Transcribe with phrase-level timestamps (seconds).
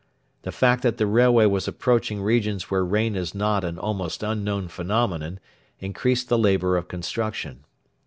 [0.41, 4.67] The fact that the railway was approaching regions where rain is not an almost unknown
[4.67, 5.39] phenomenon
[5.79, 7.65] increased the labour of construction.